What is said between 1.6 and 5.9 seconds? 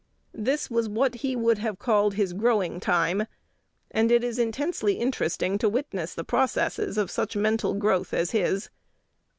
called his "growing time;" and it is intensely interesting to